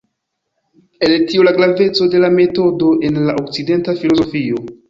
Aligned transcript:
El 0.99 1.27
tio 1.27 1.43
la 1.43 1.51
graveco 1.57 2.09
de 2.13 2.17
la 2.17 2.31
metodo 2.31 2.91
en 3.03 3.23
la 3.27 3.33
okcidenta 3.43 3.93
filozofio. 3.95 4.63